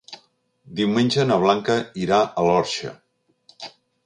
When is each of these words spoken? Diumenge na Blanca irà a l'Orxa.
Diumenge 0.79 1.25
na 1.33 1.37
Blanca 1.43 1.75
irà 2.07 2.23
a 2.25 2.47
l'Orxa. 2.49 2.97